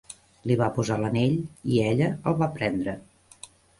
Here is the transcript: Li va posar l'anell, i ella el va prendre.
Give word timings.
Li 0.51 0.55
va 0.61 0.69
posar 0.77 0.95
l'anell, 1.03 1.35
i 1.73 1.77
ella 1.91 2.07
el 2.33 2.39
va 2.41 2.49
prendre. 2.57 2.97